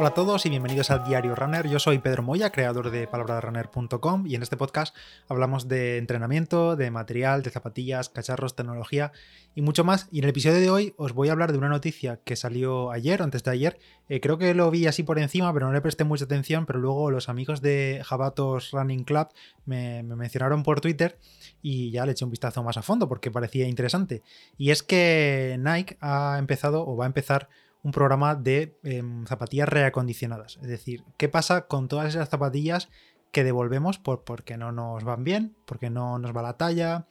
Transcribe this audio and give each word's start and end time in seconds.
Hola 0.00 0.08
a 0.08 0.14
todos 0.14 0.46
y 0.46 0.48
bienvenidos 0.48 0.90
a 0.90 1.00
Diario 1.00 1.34
Runner. 1.34 1.68
Yo 1.68 1.78
soy 1.78 1.98
Pedro 1.98 2.22
Moya, 2.22 2.48
creador 2.48 2.90
de 2.90 3.06
palabraderunner.com 3.06 4.26
y 4.26 4.34
en 4.34 4.42
este 4.42 4.56
podcast 4.56 4.96
hablamos 5.28 5.68
de 5.68 5.98
entrenamiento, 5.98 6.74
de 6.74 6.90
material, 6.90 7.42
de 7.42 7.50
zapatillas, 7.50 8.08
cacharros, 8.08 8.56
tecnología 8.56 9.12
y 9.54 9.60
mucho 9.60 9.84
más. 9.84 10.08
Y 10.10 10.20
en 10.20 10.24
el 10.24 10.30
episodio 10.30 10.58
de 10.58 10.70
hoy 10.70 10.94
os 10.96 11.12
voy 11.12 11.28
a 11.28 11.32
hablar 11.32 11.52
de 11.52 11.58
una 11.58 11.68
noticia 11.68 12.18
que 12.24 12.34
salió 12.34 12.90
ayer, 12.90 13.20
antes 13.20 13.44
de 13.44 13.50
ayer. 13.50 13.78
Eh, 14.08 14.22
creo 14.22 14.38
que 14.38 14.54
lo 14.54 14.70
vi 14.70 14.86
así 14.86 15.02
por 15.02 15.18
encima, 15.18 15.52
pero 15.52 15.66
no 15.66 15.74
le 15.74 15.82
presté 15.82 16.04
mucha 16.04 16.24
atención, 16.24 16.64
pero 16.64 16.78
luego 16.78 17.10
los 17.10 17.28
amigos 17.28 17.60
de 17.60 18.00
Jabatos 18.02 18.70
Running 18.70 19.04
Club 19.04 19.28
me, 19.66 20.02
me 20.02 20.16
mencionaron 20.16 20.62
por 20.62 20.80
Twitter 20.80 21.18
y 21.60 21.90
ya 21.90 22.06
le 22.06 22.12
eché 22.12 22.24
un 22.24 22.30
vistazo 22.30 22.62
más 22.62 22.78
a 22.78 22.82
fondo 22.82 23.06
porque 23.06 23.30
parecía 23.30 23.68
interesante. 23.68 24.22
Y 24.56 24.70
es 24.70 24.82
que 24.82 25.58
Nike 25.60 25.98
ha 26.00 26.36
empezado 26.38 26.86
o 26.86 26.96
va 26.96 27.04
a 27.04 27.08
empezar 27.08 27.50
un 27.82 27.92
programa 27.92 28.34
de 28.34 28.78
em, 28.82 29.26
zapatillas 29.26 29.68
reacondicionadas. 29.68 30.58
Es 30.62 30.68
decir, 30.68 31.04
¿qué 31.16 31.28
pasa 31.28 31.66
con 31.66 31.88
todas 31.88 32.08
esas 32.08 32.28
zapatillas 32.28 32.88
que 33.32 33.44
devolvemos 33.44 33.98
por, 33.98 34.24
porque 34.24 34.56
no 34.56 34.72
nos 34.72 35.04
van 35.04 35.24
bien, 35.24 35.56
porque 35.64 35.90
no 35.90 36.18
nos 36.18 36.36
va 36.36 36.42
la 36.42 36.56
talla, 36.56 37.06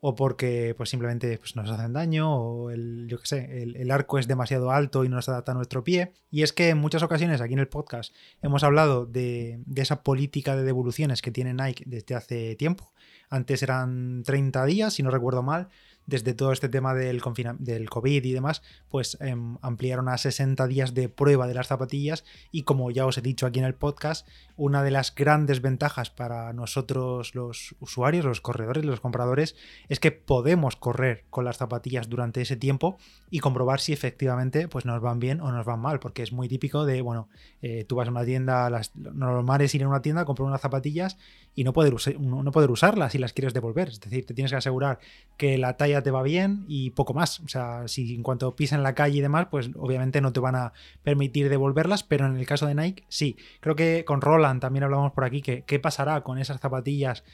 o 0.00 0.14
porque 0.14 0.74
pues, 0.76 0.88
simplemente 0.88 1.38
pues, 1.38 1.56
nos 1.56 1.70
hacen 1.70 1.92
daño, 1.92 2.34
o 2.34 2.70
el, 2.70 3.06
yo 3.08 3.18
qué 3.18 3.26
sé, 3.26 3.62
el, 3.62 3.90
arco 3.90 4.18
es 4.18 4.26
demasiado 4.26 4.70
alto 4.70 5.04
y 5.04 5.08
no 5.08 5.20
se 5.20 5.30
adapta 5.30 5.52
a 5.52 5.54
nuestro 5.54 5.84
pie. 5.84 6.12
Y 6.30 6.42
es 6.42 6.52
que 6.52 6.70
en 6.70 6.78
muchas 6.78 7.02
ocasiones 7.02 7.40
aquí 7.40 7.52
en 7.52 7.58
el 7.58 7.68
podcast 7.68 8.14
hemos 8.42 8.64
hablado 8.64 9.06
de, 9.06 9.60
de 9.66 9.82
esa 9.82 10.02
política 10.02 10.56
de 10.56 10.64
devoluciones 10.64 11.22
que 11.22 11.30
tiene 11.30 11.54
Nike 11.54 11.84
desde 11.86 12.14
hace 12.14 12.56
tiempo. 12.56 12.92
Antes 13.28 13.62
eran 13.62 14.22
30 14.24 14.64
días, 14.64 14.94
si 14.94 15.02
no 15.02 15.10
recuerdo 15.10 15.42
mal, 15.42 15.68
desde 16.10 16.34
todo 16.34 16.52
este 16.52 16.68
tema 16.68 16.92
del, 16.92 17.22
COVID 17.22 18.24
y 18.24 18.32
demás, 18.32 18.62
pues 18.90 19.16
em, 19.20 19.56
ampliaron 19.62 20.08
a 20.08 20.18
60 20.18 20.66
días 20.66 20.92
de 20.92 21.08
prueba 21.08 21.46
de 21.46 21.54
las 21.54 21.68
zapatillas 21.68 22.24
y 22.50 22.64
como 22.64 22.90
ya 22.90 23.06
os 23.06 23.16
he 23.16 23.22
dicho 23.22 23.46
aquí 23.46 23.60
en 23.60 23.64
el 23.64 23.74
podcast, 23.74 24.26
una 24.56 24.82
de 24.82 24.90
las 24.90 25.14
grandes 25.14 25.62
ventajas 25.62 26.10
para 26.10 26.52
nosotros 26.52 27.34
los 27.34 27.76
usuarios, 27.78 28.24
los 28.24 28.40
corredores, 28.40 28.84
los 28.84 29.00
compradores, 29.00 29.54
es 29.88 30.00
que 30.00 30.10
podemos 30.10 30.76
correr 30.76 31.24
con 31.30 31.44
las 31.44 31.56
zapatillas 31.56 32.08
durante 32.08 32.42
ese 32.42 32.56
tiempo 32.56 32.98
y 33.30 33.38
comprobar 33.38 33.80
si 33.80 33.92
efectivamente 33.92 34.68
pues, 34.68 34.84
nos 34.84 35.00
van 35.00 35.20
bien 35.20 35.40
o 35.40 35.52
nos 35.52 35.64
van 35.64 35.80
mal, 35.80 36.00
porque 36.00 36.22
es 36.22 36.32
muy 36.32 36.48
típico 36.48 36.84
de, 36.84 37.02
bueno, 37.02 37.28
eh, 37.62 37.84
tú 37.84 37.96
vas 37.96 38.08
a 38.08 38.10
una 38.10 38.24
tienda, 38.24 38.68
las, 38.68 38.94
normal 38.96 39.60
es 39.62 39.74
ir 39.74 39.84
a 39.84 39.88
una 39.88 40.02
tienda, 40.02 40.24
comprar 40.24 40.48
unas 40.48 40.60
zapatillas 40.60 41.16
y 41.54 41.64
no 41.64 41.72
poder, 41.72 41.94
no 42.18 42.50
poder 42.50 42.70
usarlas 42.70 43.12
si 43.12 43.18
las 43.18 43.32
quieres 43.32 43.54
devolver, 43.54 43.88
es 43.88 44.00
decir, 44.00 44.26
te 44.26 44.34
tienes 44.34 44.50
que 44.50 44.56
asegurar 44.56 44.98
que 45.36 45.56
la 45.56 45.76
talla 45.76 45.99
te 46.02 46.10
va 46.10 46.22
bien 46.22 46.64
y 46.68 46.90
poco 46.90 47.14
más. 47.14 47.40
O 47.40 47.48
sea, 47.48 47.88
si 47.88 48.14
en 48.14 48.22
cuanto 48.22 48.54
pisa 48.56 48.76
en 48.76 48.82
la 48.82 48.94
calle 48.94 49.18
y 49.18 49.20
demás, 49.20 49.48
pues 49.50 49.70
obviamente 49.76 50.20
no 50.20 50.32
te 50.32 50.40
van 50.40 50.56
a 50.56 50.72
permitir 51.02 51.48
devolverlas, 51.48 52.02
pero 52.02 52.26
en 52.26 52.36
el 52.36 52.46
caso 52.46 52.66
de 52.66 52.74
Nike, 52.74 53.04
sí. 53.08 53.36
Creo 53.60 53.76
que 53.76 54.04
con 54.04 54.20
Roland 54.20 54.60
también 54.60 54.84
hablamos 54.84 55.12
por 55.12 55.24
aquí 55.24 55.42
que 55.42 55.62
qué 55.62 55.78
pasará 55.78 56.22
con 56.22 56.38
esas 56.38 56.60
zapatillas 56.60 57.24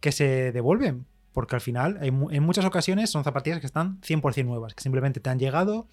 que 0.00 0.12
se 0.12 0.52
devuelven. 0.52 1.06
Porque 1.32 1.54
al 1.54 1.60
final, 1.60 1.98
en 2.00 2.42
muchas 2.42 2.64
ocasiones 2.64 3.10
son 3.10 3.22
zapatillas 3.22 3.60
que 3.60 3.66
están 3.66 4.00
100% 4.00 4.46
nuevas, 4.46 4.72
que 4.72 4.82
simplemente 4.82 5.20
te 5.20 5.28
han 5.28 5.38
llegado, 5.38 5.86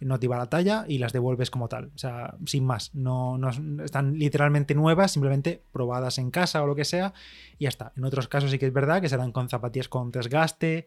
no 0.00 0.18
te 0.18 0.26
iba 0.26 0.36
la 0.36 0.46
talla 0.46 0.84
y 0.88 0.98
las 0.98 1.12
devuelves 1.12 1.50
como 1.50 1.68
tal. 1.68 1.90
O 1.94 1.98
sea, 1.98 2.34
sin 2.46 2.64
más. 2.64 2.94
No, 2.94 3.38
no, 3.38 3.50
están 3.84 4.18
literalmente 4.18 4.74
nuevas, 4.74 5.12
simplemente 5.12 5.62
probadas 5.72 6.18
en 6.18 6.30
casa 6.30 6.62
o 6.62 6.66
lo 6.66 6.74
que 6.74 6.84
sea, 6.84 7.12
y 7.58 7.64
ya 7.64 7.68
está. 7.68 7.92
En 7.96 8.04
otros 8.04 8.28
casos 8.28 8.50
sí 8.50 8.58
que 8.58 8.66
es 8.66 8.72
verdad 8.72 9.00
que 9.00 9.08
serán 9.08 9.32
con 9.32 9.48
zapatillas 9.48 9.88
con 9.88 10.10
desgaste, 10.10 10.86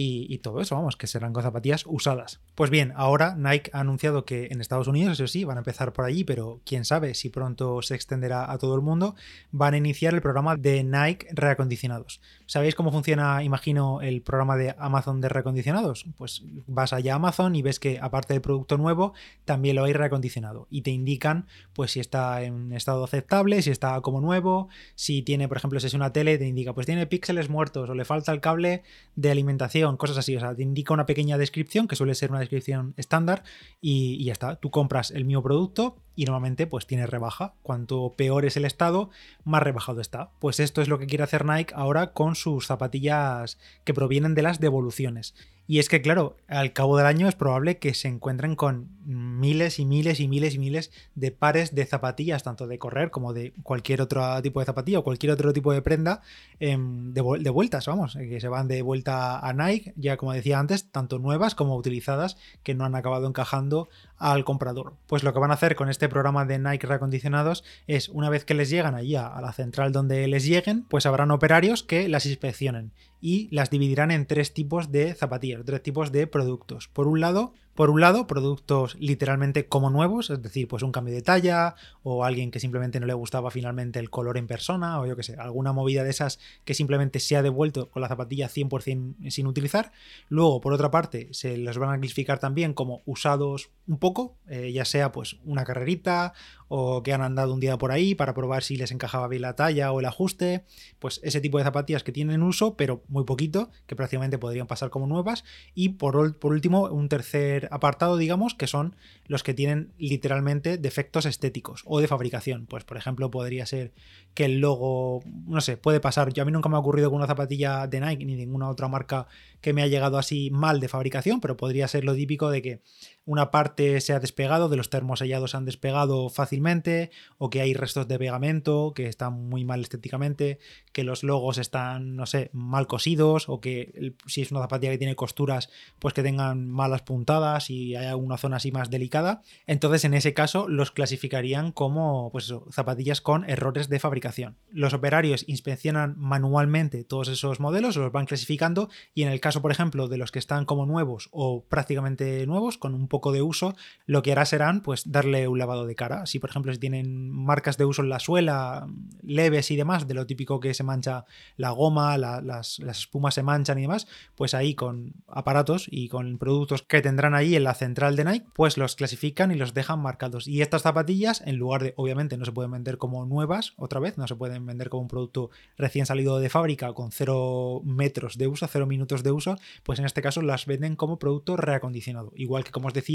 y, 0.00 0.38
todo 0.38 0.60
eso, 0.60 0.76
vamos, 0.76 0.96
que 0.96 1.08
serán 1.08 1.32
con 1.32 1.42
zapatillas 1.42 1.82
usadas. 1.84 2.40
Pues 2.54 2.70
bien, 2.70 2.92
ahora 2.94 3.34
Nike 3.36 3.72
ha 3.74 3.80
anunciado 3.80 4.24
que 4.24 4.46
en 4.52 4.60
Estados 4.60 4.86
Unidos, 4.86 5.14
eso 5.14 5.26
sí, 5.26 5.42
van 5.42 5.56
a 5.56 5.60
empezar 5.60 5.92
por 5.92 6.04
allí, 6.04 6.22
pero 6.22 6.60
quién 6.64 6.84
sabe 6.84 7.14
si 7.14 7.30
pronto 7.30 7.82
se 7.82 7.96
extenderá 7.96 8.52
a 8.52 8.58
todo 8.58 8.76
el 8.76 8.80
mundo, 8.80 9.16
van 9.50 9.74
a 9.74 9.78
iniciar 9.78 10.14
el 10.14 10.22
programa 10.22 10.54
de 10.54 10.84
Nike 10.84 11.26
reacondicionados. 11.32 12.20
¿Sabéis 12.46 12.76
cómo 12.76 12.92
funciona, 12.92 13.42
imagino, 13.42 14.00
el 14.00 14.22
programa 14.22 14.56
de 14.56 14.72
Amazon 14.78 15.20
de 15.20 15.30
reacondicionados? 15.30 16.06
Pues 16.16 16.44
vas 16.68 16.92
allá 16.92 17.14
a 17.14 17.16
Amazon 17.16 17.56
y 17.56 17.62
ves 17.62 17.80
que 17.80 17.98
aparte 18.00 18.34
del 18.34 18.40
producto 18.40 18.78
nuevo, 18.78 19.14
también 19.44 19.74
lo 19.74 19.82
hay 19.82 19.94
reacondicionado 19.94 20.68
y 20.70 20.82
te 20.82 20.92
indican 20.92 21.46
pues 21.72 21.90
si 21.90 22.00
está 22.00 22.42
en 22.44 22.72
estado 22.72 23.02
aceptable, 23.02 23.62
si 23.62 23.70
está 23.70 24.00
como 24.00 24.20
nuevo, 24.20 24.68
si 24.94 25.22
tiene, 25.22 25.48
por 25.48 25.56
ejemplo, 25.56 25.80
si 25.80 25.88
es 25.88 25.94
una 25.94 26.12
tele, 26.12 26.38
te 26.38 26.46
indica 26.46 26.72
pues 26.72 26.86
tiene 26.86 27.06
píxeles 27.06 27.48
muertos 27.48 27.90
o 27.90 27.94
le 27.94 28.04
falta 28.04 28.30
el 28.30 28.40
cable 28.40 28.84
de 29.16 29.30
alimentación 29.32 29.87
cosas 29.96 30.18
así. 30.18 30.36
O 30.36 30.40
sea, 30.40 30.54
te 30.54 30.62
indica 30.62 30.92
una 30.94 31.06
pequeña 31.06 31.38
descripción, 31.38 31.88
que 31.88 31.96
suele 31.96 32.14
ser 32.14 32.30
una 32.30 32.40
descripción 32.40 32.94
estándar, 32.96 33.44
y, 33.80 34.24
ya 34.24 34.32
está. 34.32 34.56
Tú 34.56 34.70
compras 34.70 35.10
el 35.10 35.24
mismo 35.24 35.42
producto 35.42 35.96
y 36.18 36.24
normalmente 36.24 36.66
pues 36.66 36.84
tiene 36.84 37.06
rebaja. 37.06 37.54
Cuanto 37.62 38.12
peor 38.16 38.44
es 38.44 38.56
el 38.56 38.64
estado, 38.64 39.08
más 39.44 39.62
rebajado 39.62 40.00
está. 40.00 40.30
Pues 40.40 40.58
esto 40.58 40.82
es 40.82 40.88
lo 40.88 40.98
que 40.98 41.06
quiere 41.06 41.22
hacer 41.22 41.44
Nike 41.44 41.72
ahora 41.76 42.12
con 42.12 42.34
sus 42.34 42.66
zapatillas 42.66 43.56
que 43.84 43.94
provienen 43.94 44.34
de 44.34 44.42
las 44.42 44.58
devoluciones. 44.58 45.36
Y 45.70 45.80
es 45.80 45.90
que, 45.90 46.00
claro, 46.00 46.34
al 46.48 46.72
cabo 46.72 46.96
del 46.96 47.04
año 47.04 47.28
es 47.28 47.34
probable 47.34 47.76
que 47.76 47.92
se 47.92 48.08
encuentren 48.08 48.56
con 48.56 48.88
miles 49.04 49.78
y 49.78 49.84
miles 49.84 50.18
y 50.18 50.26
miles 50.26 50.54
y 50.54 50.58
miles 50.58 50.90
de 51.14 51.30
pares 51.30 51.74
de 51.74 51.84
zapatillas, 51.84 52.42
tanto 52.42 52.66
de 52.66 52.78
correr 52.78 53.10
como 53.10 53.34
de 53.34 53.52
cualquier 53.62 54.00
otro 54.00 54.40
tipo 54.40 54.60
de 54.60 54.66
zapatilla 54.66 55.00
o 55.00 55.04
cualquier 55.04 55.30
otro 55.30 55.52
tipo 55.52 55.70
de 55.74 55.82
prenda, 55.82 56.22
em, 56.58 57.12
de, 57.12 57.22
de, 57.40 57.50
vueltas, 57.50 57.86
vamos, 57.86 58.16
que 58.16 58.40
se 58.40 58.48
van 58.48 58.66
de 58.66 58.80
vuelta 58.80 59.38
a 59.38 59.52
Nike, 59.52 59.92
ya 59.96 60.16
como 60.16 60.32
decía 60.32 60.58
antes, 60.58 60.90
tanto 60.90 61.18
nuevas 61.18 61.54
como 61.54 61.76
utilizadas, 61.76 62.38
que 62.62 62.74
no 62.74 62.86
han 62.86 62.94
acabado 62.94 63.28
encajando 63.28 63.90
al 64.18 64.44
comprador. 64.44 64.94
Pues 65.06 65.22
lo 65.22 65.32
que 65.32 65.38
van 65.38 65.50
a 65.50 65.54
hacer 65.54 65.76
con 65.76 65.88
este 65.88 66.08
programa 66.08 66.44
de 66.44 66.58
Nike 66.58 66.86
reacondicionados 66.86 67.64
es, 67.86 68.08
una 68.08 68.30
vez 68.30 68.44
que 68.44 68.54
les 68.54 68.70
llegan 68.70 68.94
allí 68.94 69.16
a 69.16 69.40
la 69.40 69.52
central 69.52 69.92
donde 69.92 70.26
les 70.28 70.44
lleguen, 70.44 70.84
pues 70.84 71.06
habrán 71.06 71.30
operarios 71.30 71.82
que 71.82 72.08
las 72.08 72.26
inspeccionen 72.26 72.92
y 73.20 73.48
las 73.54 73.70
dividirán 73.70 74.10
en 74.10 74.26
tres 74.26 74.54
tipos 74.54 74.92
de 74.92 75.14
zapatillas, 75.14 75.64
tres 75.64 75.82
tipos 75.82 76.12
de 76.12 76.26
productos. 76.26 76.88
Por 76.88 77.08
un 77.08 77.20
lado, 77.20 77.52
por 77.78 77.90
un 77.90 78.00
lado, 78.00 78.26
productos 78.26 78.96
literalmente 78.98 79.68
como 79.68 79.88
nuevos, 79.88 80.30
es 80.30 80.42
decir, 80.42 80.66
pues 80.66 80.82
un 80.82 80.90
cambio 80.90 81.14
de 81.14 81.22
talla 81.22 81.76
o 82.02 82.24
alguien 82.24 82.50
que 82.50 82.58
simplemente 82.58 82.98
no 82.98 83.06
le 83.06 83.14
gustaba 83.14 83.52
finalmente 83.52 84.00
el 84.00 84.10
color 84.10 84.36
en 84.36 84.48
persona 84.48 85.00
o 85.00 85.06
yo 85.06 85.14
que 85.14 85.22
sé, 85.22 85.36
alguna 85.36 85.72
movida 85.72 86.02
de 86.02 86.10
esas 86.10 86.40
que 86.64 86.74
simplemente 86.74 87.20
se 87.20 87.36
ha 87.36 87.42
devuelto 87.42 87.88
con 87.90 88.02
la 88.02 88.08
zapatilla 88.08 88.48
100% 88.48 89.30
sin 89.30 89.46
utilizar. 89.46 89.92
Luego, 90.28 90.60
por 90.60 90.72
otra 90.72 90.90
parte, 90.90 91.28
se 91.30 91.56
los 91.56 91.78
van 91.78 91.90
a 91.90 92.00
clasificar 92.00 92.40
también 92.40 92.74
como 92.74 93.02
usados 93.06 93.70
un 93.86 93.98
poco, 93.98 94.36
eh, 94.48 94.72
ya 94.72 94.84
sea 94.84 95.12
pues 95.12 95.36
una 95.44 95.64
carrerita 95.64 96.32
o 96.68 97.02
que 97.02 97.12
han 97.12 97.22
andado 97.22 97.52
un 97.52 97.60
día 97.60 97.78
por 97.78 97.90
ahí 97.90 98.14
para 98.14 98.34
probar 98.34 98.62
si 98.62 98.76
les 98.76 98.92
encajaba 98.92 99.28
bien 99.28 99.42
la 99.42 99.56
talla 99.56 99.92
o 99.92 100.00
el 100.00 100.06
ajuste, 100.06 100.64
pues 100.98 101.20
ese 101.22 101.40
tipo 101.40 101.58
de 101.58 101.64
zapatillas 101.64 102.04
que 102.04 102.12
tienen 102.12 102.42
uso, 102.42 102.76
pero 102.76 103.02
muy 103.08 103.24
poquito, 103.24 103.70
que 103.86 103.96
prácticamente 103.96 104.38
podrían 104.38 104.66
pasar 104.66 104.90
como 104.90 105.06
nuevas. 105.06 105.44
Y 105.74 105.90
por, 105.90 106.16
último, 106.16 106.88
un 106.88 107.08
tercer 107.08 107.68
apartado, 107.70 108.16
digamos, 108.16 108.54
que 108.54 108.66
son 108.66 108.96
los 109.26 109.42
que 109.42 109.54
tienen 109.54 109.92
literalmente 109.98 110.78
defectos 110.78 111.26
estéticos 111.26 111.82
o 111.86 112.00
de 112.00 112.08
fabricación. 112.08 112.66
Pues, 112.66 112.84
por 112.84 112.96
ejemplo, 112.96 113.30
podría 113.30 113.66
ser 113.66 113.92
que 114.34 114.44
el 114.44 114.60
logo, 114.60 115.22
no 115.46 115.60
sé, 115.60 115.76
puede 115.76 116.00
pasar. 116.00 116.32
Yo 116.32 116.42
a 116.42 116.46
mí 116.46 116.52
nunca 116.52 116.68
me 116.68 116.76
ha 116.76 116.80
ocurrido 116.80 117.10
con 117.10 117.16
una 117.16 117.26
zapatilla 117.26 117.86
de 117.86 118.00
Nike 118.00 118.24
ni 118.24 118.36
ninguna 118.36 118.68
otra 118.68 118.88
marca 118.88 119.26
que 119.60 119.72
me 119.72 119.82
ha 119.82 119.86
llegado 119.86 120.18
así 120.18 120.50
mal 120.50 120.80
de 120.80 120.88
fabricación, 120.88 121.40
pero 121.40 121.56
podría 121.56 121.88
ser 121.88 122.04
lo 122.04 122.14
típico 122.14 122.50
de 122.50 122.62
que 122.62 122.82
una 123.28 123.50
parte 123.50 124.00
se 124.00 124.14
ha 124.14 124.20
despegado, 124.20 124.70
de 124.70 124.78
los 124.78 124.88
termosellados 124.88 125.50
se 125.50 125.58
han 125.58 125.66
despegado 125.66 126.30
fácilmente, 126.30 127.10
o 127.36 127.50
que 127.50 127.60
hay 127.60 127.74
restos 127.74 128.08
de 128.08 128.18
pegamento 128.18 128.94
que 128.94 129.06
están 129.06 129.34
muy 129.50 129.66
mal 129.66 129.82
estéticamente, 129.82 130.58
que 130.92 131.04
los 131.04 131.22
logos 131.22 131.58
están, 131.58 132.16
no 132.16 132.24
sé, 132.24 132.48
mal 132.54 132.86
cosidos, 132.86 133.50
o 133.50 133.60
que 133.60 134.14
si 134.26 134.40
es 134.40 134.50
una 134.50 134.62
zapatilla 134.62 134.92
que 134.92 134.98
tiene 134.98 135.14
costuras, 135.14 135.68
pues 135.98 136.14
que 136.14 136.22
tengan 136.22 136.70
malas 136.70 137.02
puntadas 137.02 137.68
y 137.68 137.96
hay 137.96 138.06
alguna 138.06 138.38
zona 138.38 138.56
así 138.56 138.72
más 138.72 138.88
delicada. 138.88 139.42
Entonces, 139.66 140.06
en 140.06 140.14
ese 140.14 140.32
caso, 140.32 140.66
los 140.66 140.90
clasificarían 140.90 141.70
como 141.70 142.30
pues 142.32 142.54
zapatillas 142.70 143.20
con 143.20 143.44
errores 143.50 143.90
de 143.90 143.98
fabricación. 143.98 144.56
Los 144.70 144.94
operarios 144.94 145.44
inspeccionan 145.46 146.14
manualmente 146.16 147.04
todos 147.04 147.28
esos 147.28 147.60
modelos, 147.60 147.94
los 147.94 148.10
van 148.10 148.24
clasificando, 148.24 148.88
y 149.12 149.24
en 149.24 149.28
el 149.28 149.40
caso, 149.40 149.60
por 149.60 149.70
ejemplo, 149.70 150.08
de 150.08 150.16
los 150.16 150.32
que 150.32 150.38
están 150.38 150.64
como 150.64 150.86
nuevos 150.86 151.28
o 151.30 151.66
prácticamente 151.68 152.46
nuevos, 152.46 152.78
con 152.78 152.94
un 152.94 153.06
poco 153.06 153.17
de 153.32 153.42
uso, 153.42 153.74
lo 154.06 154.22
que 154.22 154.32
hará 154.32 154.44
serán 154.44 154.82
pues 154.82 155.10
darle 155.10 155.48
un 155.48 155.58
lavado 155.58 155.86
de 155.86 155.94
cara. 155.94 156.26
Si 156.26 156.38
por 156.38 156.50
ejemplo 156.50 156.72
si 156.72 156.78
tienen 156.78 157.30
marcas 157.30 157.76
de 157.76 157.84
uso 157.84 158.02
en 158.02 158.08
la 158.08 158.18
suela, 158.18 158.88
leves 159.22 159.70
y 159.70 159.76
demás, 159.76 160.08
de 160.08 160.14
lo 160.14 160.26
típico 160.26 160.60
que 160.60 160.74
se 160.74 160.84
mancha 160.84 161.24
la 161.56 161.70
goma, 161.70 162.16
las, 162.18 162.78
espumas 162.78 163.34
se 163.34 163.42
manchan 163.42 163.78
y 163.78 163.82
demás, 163.82 164.06
pues 164.34 164.54
ahí 164.54 164.74
con 164.74 165.12
aparatos 165.28 165.88
y 165.90 166.08
con 166.08 166.38
productos 166.38 166.82
que 166.82 167.02
tendrán 167.02 167.34
ahí 167.34 167.56
en 167.56 167.64
la 167.64 167.74
central 167.74 168.16
de 168.16 168.24
Nike, 168.24 168.46
pues 168.54 168.76
los 168.76 168.96
clasifican 168.96 169.50
y 169.50 169.54
los 169.56 169.74
dejan 169.74 170.00
marcados. 170.00 170.46
Y 170.46 170.62
estas 170.62 170.82
zapatillas, 170.82 171.42
en 171.44 171.56
lugar 171.56 171.82
de, 171.82 171.94
obviamente 171.96 172.36
no 172.36 172.44
se 172.44 172.52
pueden 172.52 172.70
vender 172.70 172.98
como 172.98 173.24
nuevas, 173.26 173.74
otra 173.76 174.00
vez, 174.00 174.18
no 174.18 174.26
se 174.26 174.36
pueden 174.36 174.64
vender 174.66 174.88
como 174.88 175.02
un 175.02 175.08
producto 175.08 175.50
recién 175.76 176.06
salido 176.06 176.38
de 176.38 176.48
fábrica 176.48 176.92
con 176.92 177.12
cero 177.12 177.82
metros 177.84 178.38
de 178.38 178.46
uso, 178.46 178.66
cero 178.66 178.86
minutos 178.86 179.22
de 179.22 179.32
uso, 179.32 179.56
pues 179.82 179.98
en 179.98 180.04
este 180.04 180.22
caso 180.22 180.42
las 180.42 180.66
venden 180.66 180.96
como 180.96 181.18
producto 181.18 181.56
reacondicionado. 181.56 182.32
Igual 182.36 182.64
que 182.64 182.70
como 182.70 182.88
os 182.88 182.94
decía, 182.94 183.07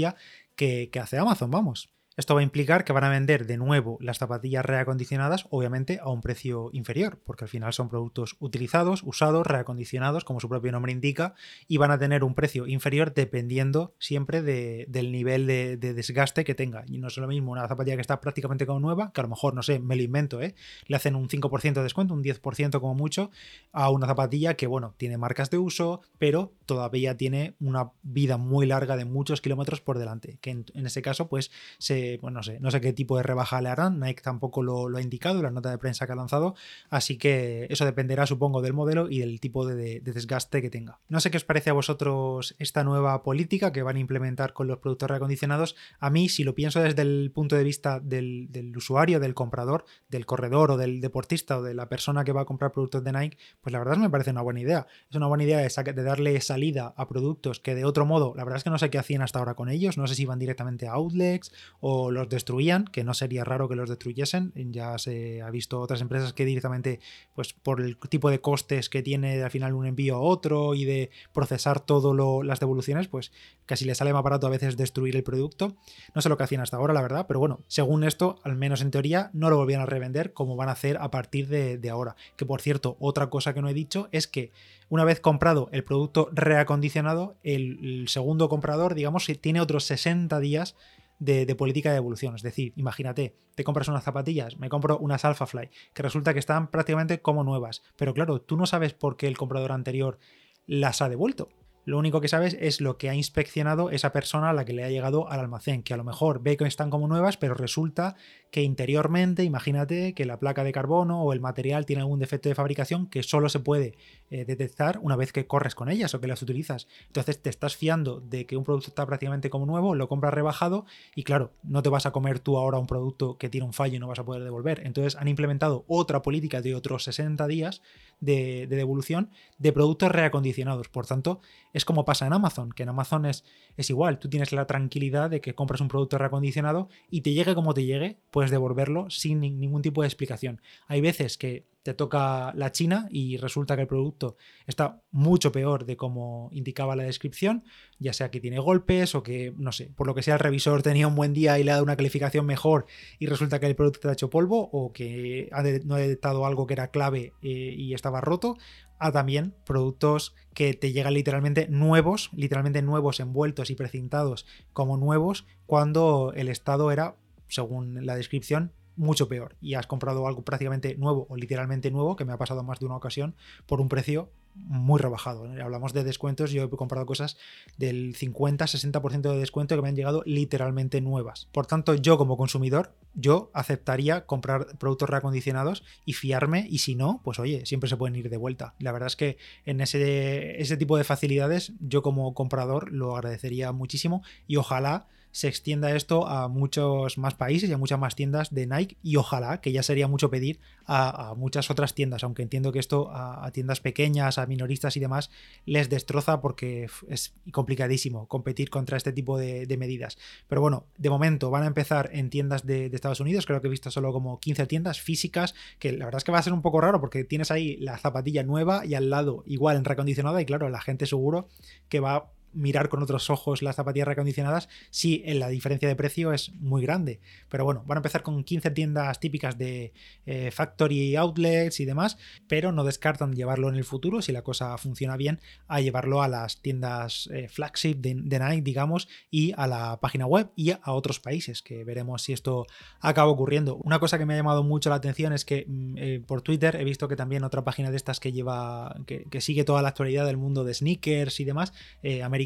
que, 0.56 0.90
hace 1.00 1.18
Amazon, 1.18 1.50
vamos. 1.50 1.90
Esto 2.16 2.34
va 2.34 2.40
a 2.40 2.44
implicar 2.44 2.84
que 2.84 2.92
van 2.92 3.02
a 3.02 3.08
vender 3.08 3.44
de 3.44 3.56
nuevo 3.56 3.98
las 4.00 4.18
zapatillas 4.18 4.64
reacondicionadas, 4.64 5.46
obviamente 5.50 5.98
a 6.00 6.10
un 6.10 6.20
precio 6.20 6.70
inferior, 6.72 7.18
porque 7.24 7.44
al 7.44 7.48
final 7.48 7.72
son 7.72 7.88
productos 7.88 8.36
utilizados, 8.38 9.02
usados, 9.02 9.44
reacondicionados, 9.44 10.22
como 10.22 10.38
su 10.38 10.48
propio 10.48 10.70
nombre 10.70 10.92
indica, 10.92 11.34
y 11.66 11.78
van 11.78 11.90
a 11.90 11.98
tener 11.98 12.22
un 12.22 12.36
precio 12.36 12.68
inferior 12.68 13.14
dependiendo 13.14 13.96
siempre 13.98 14.42
del 14.42 15.10
nivel 15.10 15.48
de, 15.48 15.76
desgaste 15.76 16.44
que 16.44 16.54
tenga. 16.54 16.84
Y 16.86 16.98
no 16.98 17.08
es 17.08 17.16
lo 17.16 17.26
mismo 17.26 17.50
una 17.50 17.66
zapatilla 17.66 17.96
que 17.96 18.02
está 18.02 18.20
prácticamente 18.20 18.64
como 18.64 18.78
nueva, 18.78 19.10
que 19.12 19.20
a 19.20 19.24
lo 19.24 19.30
mejor, 19.30 19.54
no 19.54 19.64
sé, 19.64 19.80
me 19.80 19.96
lo 19.96 20.02
invento, 20.02 20.40
¿eh? 20.40 20.54
le 20.86 20.94
hacen 20.94 21.16
un 21.16 21.28
5% 21.28 21.72
de 21.72 21.82
descuento, 21.82 22.14
un 22.14 22.22
10% 22.22 22.78
como 22.78 22.94
mucho, 22.94 23.32
a 23.72 23.90
una 23.90 24.06
zapatilla 24.06 24.54
que, 24.54 24.68
bueno, 24.68 24.94
tiene 24.98 25.18
marcas 25.18 25.50
de 25.50 25.58
uso, 25.58 26.02
pero 26.18 26.52
todavía 26.64 27.16
tiene 27.16 27.56
una 27.58 27.90
vida 28.04 28.36
muy 28.36 28.66
larga 28.66 28.96
de 28.96 29.04
muchos 29.04 29.40
kilómetros 29.40 29.80
por 29.80 29.98
delante, 29.98 30.38
que 30.40 30.50
en, 30.50 30.64
en 30.74 30.86
ese 30.86 31.02
caso, 31.02 31.28
pues 31.28 31.50
se 31.78 32.03
pues 32.20 32.32
no 32.32 32.42
sé, 32.42 32.58
no 32.60 32.70
sé 32.70 32.80
qué 32.80 32.92
tipo 32.92 33.16
de 33.16 33.22
rebaja 33.22 33.60
le 33.60 33.68
harán, 33.68 34.00
Nike 34.00 34.22
tampoco 34.22 34.62
lo, 34.62 34.96
ha 34.96 35.02
indicado 35.02 35.36
en 35.38 35.44
la 35.44 35.50
nota 35.50 35.70
de 35.70 35.78
prensa 35.78 36.06
que 36.06 36.12
ha 36.12 36.16
lanzado, 36.16 36.54
así 36.90 37.16
que 37.16 37.66
eso 37.70 37.84
dependerá 37.84 38.26
supongo 38.26 38.62
del 38.62 38.72
modelo 38.72 39.08
y 39.10 39.20
del 39.20 39.40
tipo 39.40 39.66
de, 39.66 40.00
desgaste 40.00 40.62
que 40.62 40.70
tenga. 40.70 41.00
No 41.08 41.20
sé 41.20 41.30
qué 41.30 41.36
os 41.36 41.44
parece 41.44 41.70
a 41.70 41.72
vosotros 41.72 42.54
esta 42.58 42.84
nueva 42.84 43.22
política 43.22 43.72
que 43.72 43.82
van 43.82 43.96
a 43.96 44.00
implementar 44.00 44.52
con 44.52 44.66
los 44.66 44.78
productos 44.78 45.10
reacondicionados, 45.10 45.76
a 45.98 46.10
mí 46.10 46.28
si 46.28 46.44
lo 46.44 46.54
pienso 46.54 46.80
desde 46.80 47.02
el 47.02 47.30
punto 47.34 47.56
de 47.56 47.64
vista 47.64 48.00
del, 48.00 48.72
usuario, 48.76 49.20
del 49.20 49.34
comprador, 49.34 49.84
del 50.08 50.26
corredor 50.26 50.72
o 50.72 50.76
del 50.76 51.00
deportista 51.00 51.58
o 51.58 51.62
de 51.62 51.74
la 51.74 51.88
persona 51.88 52.24
que 52.24 52.32
va 52.32 52.42
a 52.42 52.44
comprar 52.44 52.72
productos 52.72 53.04
de 53.04 53.12
Nike, 53.12 53.38
pues 53.60 53.72
la 53.72 53.78
verdad 53.78 53.96
me 53.96 54.10
parece 54.10 54.30
una 54.30 54.42
buena 54.42 54.60
idea. 54.60 54.86
Es 55.10 55.16
una 55.16 55.26
buena 55.26 55.44
idea 55.44 55.58
de, 55.58 55.92
de 55.92 56.02
darle 56.02 56.40
salida 56.40 56.94
a 56.96 57.08
productos 57.08 57.60
que 57.60 57.74
de 57.74 57.84
otro 57.84 58.06
modo, 58.06 58.34
la 58.36 58.44
verdad 58.44 58.58
es 58.58 58.64
que 58.64 58.70
no 58.70 58.78
sé 58.78 58.90
qué 58.90 58.98
hacían 58.98 59.22
hasta 59.22 59.38
ahora 59.38 59.54
con 59.54 59.68
ellos, 59.68 59.98
no 59.98 60.06
sé 60.06 60.14
si 60.14 60.24
van 60.24 60.38
directamente 60.38 60.86
a 60.86 60.92
outlets 60.92 61.52
o 61.80 61.93
los 62.10 62.28
destruían, 62.28 62.84
que 62.84 63.04
no 63.04 63.14
sería 63.14 63.44
raro 63.44 63.68
que 63.68 63.76
los 63.76 63.88
destruyesen. 63.88 64.52
Ya 64.72 64.98
se 64.98 65.42
ha 65.42 65.50
visto 65.50 65.80
otras 65.80 66.00
empresas 66.00 66.32
que 66.32 66.44
directamente, 66.44 67.00
pues 67.34 67.52
por 67.52 67.80
el 67.80 67.96
tipo 67.96 68.30
de 68.30 68.40
costes 68.40 68.88
que 68.88 69.02
tiene 69.02 69.42
al 69.42 69.50
final 69.50 69.74
un 69.74 69.86
envío 69.86 70.16
a 70.16 70.20
otro 70.20 70.74
y 70.74 70.84
de 70.84 71.10
procesar 71.32 71.80
todo 71.80 72.42
las 72.42 72.60
devoluciones, 72.60 73.08
pues 73.08 73.32
casi 73.66 73.84
le 73.84 73.94
sale 73.94 74.12
más 74.12 74.22
barato 74.22 74.46
a 74.46 74.50
veces 74.50 74.76
destruir 74.76 75.16
el 75.16 75.22
producto. 75.22 75.76
No 76.14 76.22
sé 76.22 76.28
lo 76.28 76.36
que 76.36 76.44
hacían 76.44 76.60
hasta 76.60 76.76
ahora, 76.76 76.94
la 76.94 77.02
verdad, 77.02 77.26
pero 77.26 77.40
bueno, 77.40 77.60
según 77.66 78.04
esto, 78.04 78.38
al 78.44 78.56
menos 78.56 78.80
en 78.80 78.90
teoría, 78.90 79.30
no 79.32 79.50
lo 79.50 79.56
volvían 79.56 79.80
a 79.80 79.86
revender 79.86 80.32
como 80.32 80.56
van 80.56 80.68
a 80.68 80.72
hacer 80.72 80.98
a 80.98 81.10
partir 81.10 81.48
de, 81.48 81.78
de 81.78 81.90
ahora. 81.90 82.16
Que 82.36 82.46
por 82.46 82.60
cierto, 82.60 82.96
otra 83.00 83.30
cosa 83.30 83.54
que 83.54 83.62
no 83.62 83.68
he 83.68 83.74
dicho 83.74 84.08
es 84.12 84.26
que 84.26 84.52
una 84.88 85.04
vez 85.04 85.20
comprado 85.20 85.68
el 85.72 85.84
producto 85.84 86.28
reacondicionado, 86.32 87.36
el, 87.42 87.78
el 87.82 88.08
segundo 88.08 88.48
comprador, 88.48 88.94
digamos, 88.94 89.26
tiene 89.40 89.60
otros 89.60 89.84
60 89.84 90.38
días 90.40 90.76
de, 91.24 91.54
política 91.54 91.90
de 91.90 91.96
evolución. 91.96 92.34
Es 92.34 92.42
decir, 92.42 92.72
imagínate, 92.76 93.36
te 93.54 93.64
compras 93.64 93.88
unas 93.88 94.04
zapatillas, 94.04 94.58
me 94.58 94.68
compro 94.68 94.98
unas 94.98 95.24
Alphafly, 95.24 95.70
que 95.92 96.02
resulta 96.02 96.32
que 96.32 96.38
están 96.38 96.68
prácticamente 96.68 97.20
como 97.20 97.44
nuevas. 97.44 97.82
Pero 97.96 98.14
claro, 98.14 98.40
tú 98.40 98.56
no 98.56 98.66
sabes 98.66 98.94
por 98.94 99.16
qué 99.16 99.26
el 99.26 99.36
comprador 99.36 99.72
anterior 99.72 100.18
las 100.66 101.02
ha 101.02 101.08
devuelto. 101.08 101.48
Lo 101.86 101.98
único 101.98 102.22
que 102.22 102.28
sabes 102.28 102.56
es 102.58 102.80
lo 102.80 102.96
que 102.96 103.10
ha 103.10 103.14
inspeccionado 103.14 103.90
esa 103.90 104.10
persona 104.10 104.50
a 104.50 104.52
la 104.54 104.64
que 104.64 104.72
le 104.72 104.84
ha 104.84 104.90
llegado 104.90 105.30
al 105.30 105.40
almacén, 105.40 105.82
que 105.82 105.92
a 105.92 105.98
lo 105.98 106.04
mejor 106.04 106.42
ve 106.42 106.56
que 106.56 106.64
están 106.64 106.88
como 106.88 107.08
nuevas, 107.08 107.36
pero 107.36 107.54
resulta 107.54 108.16
que 108.54 108.62
interiormente, 108.62 109.42
imagínate 109.42 110.14
que 110.14 110.24
la 110.24 110.38
placa 110.38 110.62
de 110.62 110.70
carbono 110.70 111.24
o 111.24 111.32
el 111.32 111.40
material 111.40 111.86
tiene 111.86 112.02
algún 112.02 112.20
defecto 112.20 112.48
de 112.48 112.54
fabricación 112.54 113.08
que 113.08 113.24
solo 113.24 113.48
se 113.48 113.58
puede 113.58 113.96
eh, 114.30 114.44
detectar 114.44 115.00
una 115.02 115.16
vez 115.16 115.32
que 115.32 115.48
corres 115.48 115.74
con 115.74 115.88
ellas 115.88 116.14
o 116.14 116.20
que 116.20 116.28
las 116.28 116.40
utilizas. 116.40 116.86
Entonces 117.08 117.42
te 117.42 117.50
estás 117.50 117.76
fiando 117.76 118.20
de 118.20 118.46
que 118.46 118.56
un 118.56 118.62
producto 118.62 118.90
está 118.90 119.04
prácticamente 119.06 119.50
como 119.50 119.66
nuevo, 119.66 119.96
lo 119.96 120.06
compras 120.06 120.32
rebajado 120.32 120.86
y 121.16 121.24
claro, 121.24 121.50
no 121.64 121.82
te 121.82 121.88
vas 121.88 122.06
a 122.06 122.12
comer 122.12 122.38
tú 122.38 122.56
ahora 122.56 122.78
un 122.78 122.86
producto 122.86 123.38
que 123.38 123.48
tiene 123.48 123.66
un 123.66 123.72
fallo 123.72 123.96
y 123.96 123.98
no 123.98 124.06
vas 124.06 124.20
a 124.20 124.24
poder 124.24 124.44
devolver. 124.44 124.86
Entonces 124.86 125.16
han 125.16 125.26
implementado 125.26 125.84
otra 125.88 126.22
política 126.22 126.62
de 126.62 126.76
otros 126.76 127.02
60 127.02 127.48
días 127.48 127.82
de, 128.20 128.66
devolución 128.68 129.30
de 129.58 129.72
productos 129.72 130.10
reacondicionados. 130.10 130.88
Por 130.88 131.06
tanto, 131.06 131.40
es 131.72 131.84
como 131.84 132.04
pasa 132.04 132.26
en 132.26 132.32
Amazon, 132.32 132.72
que 132.72 132.84
en 132.84 132.90
Amazon 132.90 133.26
es, 133.26 133.44
es 133.76 133.90
igual, 133.90 134.18
tú 134.18 134.28
tienes 134.28 134.52
la 134.52 134.66
tranquilidad 134.66 135.30
de 135.30 135.40
que 135.40 135.54
compras 135.54 135.80
un 135.80 135.88
producto 135.88 136.18
reacondicionado 136.18 136.88
y 137.10 137.22
te 137.22 137.32
llegue 137.32 137.54
como 137.54 137.74
te 137.74 137.84
llegue, 137.84 138.18
pues 138.30 138.43
devolverlo 138.50 139.10
sin 139.10 139.40
ningún 139.40 139.82
tipo 139.82 140.02
de 140.02 140.08
explicación. 140.08 140.60
Hay 140.86 141.00
veces 141.00 141.36
que 141.36 141.66
te 141.84 141.92
toca 141.92 142.52
la 142.54 142.72
China 142.72 143.08
y 143.10 143.36
resulta 143.36 143.76
que 143.76 143.82
el 143.82 143.88
producto 143.88 144.36
está 144.66 145.02
mucho 145.10 145.52
peor 145.52 145.84
de 145.84 145.98
como 145.98 146.48
indicaba 146.50 146.96
la 146.96 147.02
descripción, 147.02 147.62
ya 147.98 148.14
sea 148.14 148.30
que 148.30 148.40
tiene 148.40 148.58
golpes 148.58 149.14
o 149.14 149.22
que, 149.22 149.52
no 149.58 149.70
sé, 149.70 149.90
por 149.94 150.06
lo 150.06 150.14
que 150.14 150.22
sea 150.22 150.34
el 150.34 150.40
revisor 150.40 150.82
tenía 150.82 151.06
un 151.06 151.14
buen 151.14 151.34
día 151.34 151.58
y 151.58 151.62
le 151.62 151.70
ha 151.70 151.74
dado 151.74 151.84
una 151.84 151.96
calificación 151.96 152.46
mejor 152.46 152.86
y 153.18 153.26
resulta 153.26 153.60
que 153.60 153.66
el 153.66 153.76
producto 153.76 154.00
te 154.00 154.08
ha 154.08 154.12
hecho 154.12 154.30
polvo 154.30 154.70
o 154.72 154.94
que 154.94 155.50
no 155.84 155.94
ha 155.94 155.98
detectado 155.98 156.46
algo 156.46 156.66
que 156.66 156.72
era 156.72 156.88
clave 156.88 157.34
eh, 157.42 157.74
y 157.76 157.92
estaba 157.92 158.22
roto, 158.22 158.56
a 158.98 159.12
también 159.12 159.54
productos 159.66 160.34
que 160.54 160.72
te 160.72 160.92
llegan 160.92 161.12
literalmente 161.12 161.68
nuevos, 161.68 162.30
literalmente 162.32 162.80
nuevos, 162.80 163.20
envueltos 163.20 163.68
y 163.68 163.74
precintados 163.74 164.46
como 164.72 164.96
nuevos, 164.96 165.46
cuando 165.66 166.32
el 166.34 166.48
estado 166.48 166.90
era 166.90 167.16
según 167.48 168.04
la 168.06 168.16
descripción, 168.16 168.72
mucho 168.96 169.28
peor. 169.28 169.56
Y 169.60 169.74
has 169.74 169.86
comprado 169.86 170.26
algo 170.26 170.42
prácticamente 170.42 170.96
nuevo 170.96 171.26
o 171.28 171.36
literalmente 171.36 171.90
nuevo, 171.90 172.16
que 172.16 172.24
me 172.24 172.32
ha 172.32 172.38
pasado 172.38 172.62
más 172.62 172.80
de 172.80 172.86
una 172.86 172.96
ocasión, 172.96 173.34
por 173.66 173.80
un 173.80 173.88
precio 173.88 174.30
muy 174.54 175.00
rebajado. 175.00 175.44
Hablamos 175.60 175.92
de 175.92 176.04
descuentos, 176.04 176.52
yo 176.52 176.62
he 176.62 176.70
comprado 176.70 177.06
cosas 177.06 177.36
del 177.76 178.14
50-60% 178.14 179.32
de 179.32 179.38
descuento 179.38 179.74
que 179.74 179.82
me 179.82 179.88
han 179.88 179.96
llegado 179.96 180.22
literalmente 180.26 181.00
nuevas. 181.00 181.48
Por 181.52 181.66
tanto, 181.66 181.94
yo 181.94 182.16
como 182.18 182.36
consumidor, 182.36 182.94
yo 183.14 183.50
aceptaría 183.52 184.26
comprar 184.26 184.78
productos 184.78 185.10
reacondicionados 185.10 185.82
y 186.04 186.12
fiarme 186.12 186.66
y 186.70 186.78
si 186.78 186.94
no, 186.94 187.20
pues 187.24 187.40
oye, 187.40 187.66
siempre 187.66 187.88
se 187.88 187.96
pueden 187.96 188.16
ir 188.16 188.30
de 188.30 188.36
vuelta. 188.36 188.74
La 188.78 188.92
verdad 188.92 189.08
es 189.08 189.16
que 189.16 189.38
en 189.66 189.80
ese, 189.80 190.60
ese 190.60 190.76
tipo 190.76 190.96
de 190.96 191.04
facilidades 191.04 191.72
yo 191.80 192.02
como 192.02 192.32
comprador 192.34 192.92
lo 192.92 193.16
agradecería 193.16 193.72
muchísimo 193.72 194.22
y 194.46 194.56
ojalá 194.56 195.08
se 195.34 195.48
extienda 195.48 195.90
esto 195.96 196.28
a 196.28 196.46
muchos 196.46 197.18
más 197.18 197.34
países 197.34 197.68
y 197.68 197.72
a 197.72 197.76
muchas 197.76 197.98
más 197.98 198.14
tiendas 198.14 198.54
de 198.54 198.68
Nike 198.68 198.96
y 199.02 199.16
ojalá, 199.16 199.60
que 199.60 199.72
ya 199.72 199.82
sería 199.82 200.06
mucho 200.06 200.30
pedir, 200.30 200.60
a, 200.86 201.34
muchas 201.36 201.72
otras 201.72 201.92
tiendas, 201.92 202.22
aunque 202.22 202.42
entiendo 202.42 202.70
que 202.70 202.78
esto 202.78 203.10
a, 203.12 203.50
tiendas 203.50 203.80
pequeñas, 203.80 204.38
a 204.38 204.46
minoristas 204.46 204.96
y 204.96 205.00
demás, 205.00 205.30
les 205.66 205.90
destroza 205.90 206.40
porque 206.40 206.88
es 207.08 207.34
complicadísimo 207.50 208.28
competir 208.28 208.70
contra 208.70 208.96
este 208.96 209.12
tipo 209.12 209.36
de, 209.36 209.66
medidas. 209.76 210.18
Pero 210.46 210.60
bueno, 210.60 210.86
de 210.98 211.10
momento 211.10 211.50
van 211.50 211.64
a 211.64 211.66
empezar 211.66 212.10
en 212.12 212.30
tiendas 212.30 212.64
de, 212.64 212.88
de, 212.88 212.94
Estados 212.94 213.18
Unidos, 213.18 213.44
creo 213.44 213.60
que 213.60 213.66
he 213.66 213.70
visto 213.70 213.90
solo 213.90 214.12
como 214.12 214.38
15 214.38 214.66
tiendas 214.66 215.00
físicas, 215.00 215.56
que 215.80 215.90
la 215.90 216.04
verdad 216.04 216.18
es 216.18 216.24
que 216.24 216.30
va 216.30 216.38
a 216.38 216.42
ser 216.42 216.52
un 216.52 216.62
poco 216.62 216.80
raro 216.80 217.00
porque 217.00 217.24
tienes 217.24 217.50
ahí 217.50 217.76
la 217.78 217.98
zapatilla 217.98 218.44
nueva 218.44 218.86
y 218.86 218.94
al 218.94 219.10
lado 219.10 219.42
igual 219.46 219.78
en 219.78 219.84
recondicionada 219.84 220.40
y 220.40 220.44
claro, 220.46 220.68
la 220.68 220.80
gente 220.80 221.06
seguro 221.06 221.48
que 221.88 221.98
va 221.98 222.30
mirar 222.54 222.88
con 222.88 223.02
otros 223.02 223.30
ojos 223.30 223.62
las 223.62 223.76
zapatillas 223.76 224.08
recondicionadas 224.08 224.68
si 224.90 225.22
la 225.34 225.48
diferencia 225.48 225.88
de 225.88 225.96
precio 225.96 226.32
es 226.32 226.52
muy 226.54 226.82
grande. 226.82 227.20
Pero 227.48 227.64
bueno, 227.64 227.82
van 227.86 227.98
a 227.98 228.00
empezar 228.00 228.22
con 228.22 228.44
15 228.44 228.70
tiendas 228.70 229.20
típicas 229.20 229.58
de 229.58 229.92
eh, 230.26 230.50
factory 230.50 231.16
outlets 231.16 231.80
y 231.80 231.84
demás, 231.84 232.18
pero 232.46 232.72
no 232.72 232.84
descartan 232.84 233.34
llevarlo 233.34 233.68
en 233.68 233.76
el 233.76 233.84
futuro, 233.84 234.22
si 234.22 234.32
la 234.32 234.42
cosa 234.42 234.76
funciona 234.78 235.16
bien, 235.16 235.40
a 235.66 235.80
llevarlo 235.80 236.22
a 236.22 236.28
las 236.28 236.60
tiendas 236.60 237.28
eh, 237.32 237.48
flagship 237.48 237.96
de, 237.96 238.14
Nike, 238.14 238.62
digamos, 238.62 239.08
y 239.30 239.52
a 239.56 239.66
la 239.66 240.00
página 240.00 240.26
web 240.26 240.50
y 240.56 240.70
a 240.70 240.80
otros 240.86 241.20
países, 241.20 241.62
que 241.62 241.84
veremos 241.84 242.22
si 242.22 242.32
esto 242.32 242.66
acaba 243.00 243.30
ocurriendo. 243.30 243.76
Una 243.76 243.98
cosa 243.98 244.18
que 244.18 244.26
me 244.26 244.34
ha 244.34 244.36
llamado 244.36 244.62
mucho 244.62 244.90
la 244.90 244.96
atención 244.96 245.32
es 245.32 245.44
que 245.44 245.64
mm, 245.66 245.98
eh, 245.98 246.22
por 246.26 246.42
Twitter 246.42 246.76
he 246.76 246.84
visto 246.84 247.08
que 247.08 247.16
también 247.16 247.44
otra 247.44 247.64
página 247.64 247.90
de 247.90 247.96
estas 247.96 248.20
que 248.20 248.32
lleva, 248.32 248.96
que, 249.06 249.24
que 249.24 249.40
sigue 249.40 249.64
toda 249.64 249.82
la 249.82 249.88
actualidad 249.88 250.26
del 250.26 250.36
mundo 250.36 250.64
de 250.64 250.74
sneakers 250.74 251.40
y 251.40 251.44
demás, 251.44 251.72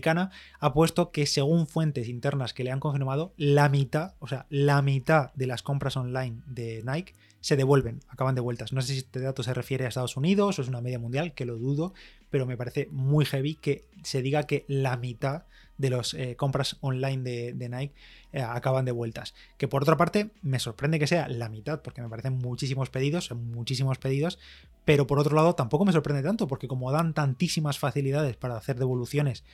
ha 0.07 0.73
puesto 0.73 1.11
que 1.11 1.27
según 1.27 1.67
fuentes 1.67 2.09
internas 2.09 2.55
que 2.55 2.65
le 2.65 2.71
han 2.71 2.81
confirmado, 2.81 3.33
la 3.37 3.69
mitad, 3.69 4.15
o 4.19 4.27
sea, 4.27 4.47
la 4.51 4.83
mitad 4.83 5.33
de 5.35 5.47
las 5.47 5.63
compras 5.63 5.97
online 5.97 6.43
de 6.47 6.83
Nike 6.85 7.15
se 7.41 7.57
devuelven, 7.57 8.01
acaban 8.09 8.35
de 8.35 8.41
vueltas. 8.41 8.73
No 8.73 8.83
sé 8.83 8.93
si 8.93 8.99
este 8.99 9.21
dato 9.21 9.43
se 9.43 9.55
refiere 9.55 9.85
a 9.85 9.89
Estados 9.89 10.17
Unidos 10.17 10.59
o 10.59 10.63
es 10.63 10.69
una 10.69 10.81
media 10.81 10.99
mundial, 10.99 11.35
que 11.35 11.45
lo 11.45 11.57
dudo, 11.57 11.95
pero 12.31 12.47
me 12.47 12.57
parece 12.57 12.89
muy 12.91 13.25
heavy 13.25 13.55
que 13.55 13.85
se 14.03 14.23
diga 14.23 14.45
que 14.45 14.65
la 14.69 14.97
mitad 14.97 15.45
de 15.79 15.91
las 15.91 16.13
eh, 16.15 16.35
compras 16.37 16.77
online 16.81 17.53
de, 17.55 17.69
Nike 17.69 17.95
eh, 18.33 18.43
acaban 18.43 18.85
de 18.85 18.93
vueltas. 18.93 19.35
Que 19.57 19.69
por 19.69 19.83
otra 19.83 19.97
parte 19.97 20.31
me 20.43 20.59
sorprende 20.59 20.99
que 20.99 21.07
sea 21.07 21.29
la 21.29 21.49
mitad, 21.49 21.81
porque 21.83 22.03
me 22.03 22.09
parecen 22.09 22.39
muchísimos 22.39 22.91
pedidos, 22.91 23.31
muchísimos 23.31 23.99
pedidos, 23.99 24.39
pero 24.89 25.07
por 25.07 25.19
otro 25.19 25.37
lado 25.37 25.55
tampoco 25.55 25.85
me 25.85 25.93
sorprende 25.93 26.23
tanto, 26.23 26.49
porque 26.49 26.67
como 26.67 26.91
dan 26.91 27.13
tantísimas 27.13 27.79
facilidades 27.79 28.39
para 28.39 28.57
hacer 28.57 28.79
devoluciones 28.79 29.45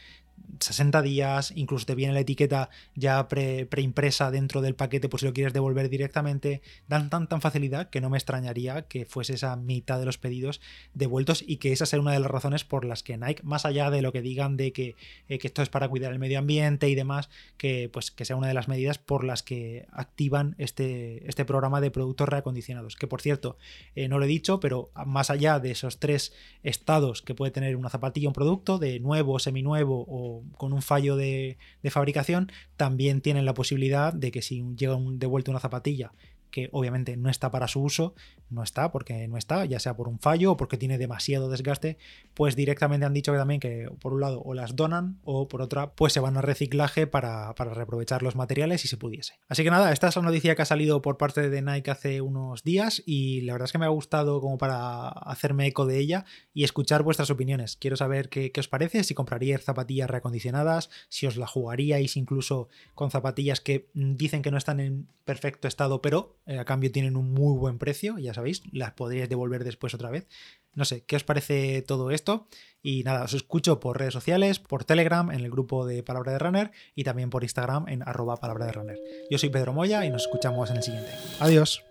60 0.61 1.03
días, 1.03 1.53
incluso 1.57 1.87
te 1.87 1.95
viene 1.95 2.15
la 2.15 2.21
etiqueta 2.21 2.71
ya 2.95 3.29
preimpresa 3.29 4.31
dentro 4.31 4.61
del 4.63 4.75
paquete 4.75 5.09
por 5.09 5.21
si 5.21 5.27
lo 5.27 5.33
quieres 5.33 5.53
devolver 5.53 5.89
directamente, 5.89 6.63
dan 6.89 7.11
tan 7.11 7.41
facilidad 7.41 7.91
que 7.91 8.01
no 8.01 8.11
me 8.11 8.19
extrañaría 8.19 8.83
que 8.83 9.05
fuese 9.05 9.35
esa 9.35 9.57
mitad 9.57 9.99
de 9.99 10.07
los 10.07 10.19
pedidos 10.19 10.61
devueltos 10.93 11.45
y 11.47 11.57
que 11.57 11.73
esa 11.73 11.87
sea 11.87 12.01
una 12.01 12.13
de 12.13 12.21
las 12.21 12.31
razones 12.31 12.45
razones 12.45 12.65
por 12.65 12.85
las 12.85 13.03
que 13.03 13.17
Nike, 13.17 13.43
más 13.43 13.65
allá 13.65 13.91
de 13.91 14.03
lo 14.03 14.13
que 14.13 14.21
digan 14.21 14.57
de 14.57 14.73
que, 14.73 14.97
eh, 15.29 15.39
que, 15.39 15.47
esto 15.47 15.63
es 15.63 15.69
para 15.69 15.89
cuidar 15.89 16.13
el 16.13 16.19
medio 16.19 16.39
ambiente 16.39 16.89
y 16.89 16.95
demás, 16.95 17.31
que 17.57 17.89
pues 17.93 18.11
que 18.11 18.25
sea 18.25 18.37
una 18.37 18.49
de 18.49 18.55
las 18.55 18.69
medidas 18.69 18.99
por 18.99 19.25
las 19.25 19.43
que 19.43 19.87
activan 19.93 20.55
este, 20.59 21.29
este 21.29 21.45
programa 21.45 21.81
de 21.81 21.91
productos 21.91 22.29
reacondicionados. 22.29 22.97
Que 22.97 23.07
por 23.07 23.23
cierto, 23.23 23.57
eh, 23.95 24.09
no 24.09 24.19
lo 24.19 24.25
he 24.25 24.29
dicho, 24.29 24.61
pero 24.61 24.91
más 25.07 25.24
allá 25.31 25.61
de 25.61 25.71
esos 25.71 25.99
tres 25.99 26.33
estados 26.63 27.23
que 27.23 27.35
puede 27.35 27.53
tener 27.53 27.77
una 27.77 27.91
zapatilla, 27.91 28.29
un 28.29 28.35
producto, 28.35 28.79
de 28.79 29.01
nuevo, 29.01 29.39
seminuevo 29.39 30.05
o 30.09 30.43
con 30.57 30.73
un 30.73 30.83
fallo 30.83 31.17
de, 31.17 31.57
fabricación, 31.91 32.51
también 32.77 33.21
tienen 33.21 33.45
la 33.45 33.55
posibilidad 33.55 34.13
de 34.13 34.31
que 34.31 34.43
si 34.43 34.65
llega 34.77 34.95
un, 34.95 35.19
de 35.19 35.27
vuelta 35.27 35.51
una 35.51 35.61
zapatilla 35.61 36.13
que 36.55 36.69
obviamente 36.71 37.17
no 37.17 37.31
está 37.31 37.51
para 37.51 37.67
su 37.67 37.83
uso, 37.83 38.15
no 38.49 38.63
está 38.63 38.93
porque 38.93 39.27
no 39.27 39.37
está, 39.37 39.65
ya 39.65 39.81
sea 39.81 39.97
por 39.97 40.07
un 40.07 40.21
fallo 40.21 40.53
o 40.53 40.57
porque 40.57 40.77
tiene 40.77 40.99
demasiado 40.99 41.51
desgaste, 41.51 41.99
pues 42.33 42.55
directamente 42.55 43.05
han 43.05 43.13
dicho 43.13 43.33
que 43.33 43.39
también 43.39 43.59
que 43.59 43.91
por 44.01 44.13
un 44.13 44.21
lado 44.21 44.41
o 44.41 44.55
las 44.55 44.77
donan 44.77 45.19
o 45.25 45.49
por 45.49 45.63
otra 45.63 45.95
pues 45.97 46.13
se 46.13 46.21
van 46.21 46.37
a 46.37 46.43
reciclaje 46.43 47.09
para, 47.09 47.57
para 47.57 47.75
reaprovechar 47.75 48.23
los 48.23 48.37
materiales 48.37 48.83
si 48.83 48.87
se 48.87 48.97
pudiese. 48.97 49.35
Así 49.49 49.65
que 49.65 49.71
nada, 49.73 49.93
esta 49.93 50.07
es 50.07 50.15
la 50.15 50.23
noticia 50.23 50.55
que 50.55 50.63
ha 50.63 50.65
salido 50.65 51.03
por 51.03 51.17
parte 51.17 51.51
de 51.51 51.61
Nike 51.61 51.91
hace 51.91 52.21
unos 52.21 52.63
días 52.63 53.03
y 53.05 53.41
la 53.41 53.55
verdad 53.55 53.67
es 53.67 53.73
que 53.73 53.79
me 53.79 53.87
ha 53.87 53.89
gustado 53.89 54.41
como 54.41 54.57
para 54.57 55.09
hacerme 55.09 55.67
eco 55.67 55.87
de 55.87 55.99
ella 55.99 56.25
y 56.53 56.63
escuchar 56.63 57.03
vuestras 57.03 57.31
opiniones. 57.31 57.77
Quiero 57.77 57.97
saber 57.97 58.29
qué, 58.29 58.53
qué 58.53 58.61
os 58.61 58.69
parece, 58.69 59.03
si 59.03 59.15
compraríais 59.15 59.65
zapatillas 59.65 60.09
reacondicionadas, 60.09 60.89
si 61.09 61.27
os 61.27 61.37
la 61.37 61.49
jugaríais 61.49 62.17
incluso 62.17 62.69
con 62.95 63.11
zapatillas 63.11 63.61
que 63.61 63.91
dicen 63.93 64.43
que 64.43 64.53
no 64.53 64.59
están 64.59 64.79
en 64.79 65.09
perfecto 65.25 65.67
estado, 65.67 66.01
pero 66.01 66.37
a 66.47 66.65
cambio 66.65 66.93
tienen 66.93 67.17
un 67.17 67.33
muy 67.33 67.57
buen 67.57 67.79
precio, 67.79 68.19
ya 68.19 68.35
sabéis, 68.35 68.63
las 68.73 68.93
podríais 68.93 69.29
devolver 69.29 69.65
después 69.65 69.95
otra 69.95 70.11
vez. 70.11 70.27
No 70.75 70.85
sé, 70.85 71.05
¿qué 71.05 71.17
os 71.17 71.25
parece 71.25 71.83
todo 71.83 72.11
esto? 72.11 72.49
Y 72.83 73.05
nada, 73.05 73.25
os 73.25 73.33
escucho 73.33 73.81
por 73.81 73.99
redes 73.99 74.13
sociales, 74.13 74.59
por 74.59 74.85
Telegram, 74.85 75.31
en 75.31 75.41
el 75.41 75.51
grupo 75.51 75.87
de 75.87 76.03
Palabra 76.03 76.33
de 76.33 76.39
Runner 76.39 76.71
y 76.95 77.05
también 77.05 77.31
por 77.31 77.45
Instagram 77.45 77.89
en 77.89 78.03
arroba 78.03 78.37
palabra 78.37 78.67
de 78.67 78.73
runner. 78.73 78.99
Yo 79.31 79.39
soy 79.39 79.51
Pedro 79.51 79.73
Moya 79.73 80.05
y 80.05 80.11
nos 80.11 80.23
escuchamos 80.23 80.71
en 80.71 80.77
el 80.77 80.83
siguiente. 80.83 81.11
Adiós. 81.41 81.83